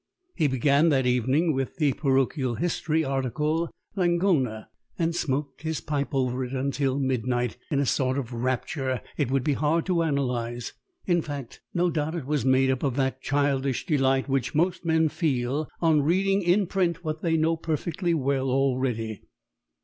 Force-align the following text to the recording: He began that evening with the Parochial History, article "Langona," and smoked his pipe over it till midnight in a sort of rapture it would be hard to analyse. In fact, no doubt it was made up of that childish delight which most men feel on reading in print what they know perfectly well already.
He 0.33 0.47
began 0.47 0.89
that 0.89 1.05
evening 1.05 1.53
with 1.53 1.75
the 1.75 1.93
Parochial 1.93 2.55
History, 2.55 3.03
article 3.03 3.69
"Langona," 3.95 4.65
and 4.97 5.15
smoked 5.15 5.61
his 5.61 5.79
pipe 5.79 6.15
over 6.15 6.43
it 6.43 6.73
till 6.73 6.97
midnight 6.97 7.57
in 7.69 7.79
a 7.79 7.85
sort 7.85 8.17
of 8.17 8.33
rapture 8.33 9.01
it 9.15 9.29
would 9.29 9.43
be 9.43 9.53
hard 9.53 9.85
to 9.85 10.01
analyse. 10.01 10.73
In 11.05 11.21
fact, 11.21 11.61
no 11.75 11.91
doubt 11.91 12.15
it 12.15 12.25
was 12.25 12.43
made 12.43 12.71
up 12.71 12.81
of 12.81 12.95
that 12.95 13.21
childish 13.21 13.85
delight 13.85 14.27
which 14.27 14.55
most 14.55 14.83
men 14.83 15.07
feel 15.07 15.67
on 15.81 16.01
reading 16.01 16.41
in 16.41 16.65
print 16.65 17.03
what 17.03 17.21
they 17.21 17.37
know 17.37 17.55
perfectly 17.55 18.15
well 18.15 18.49
already. 18.49 19.21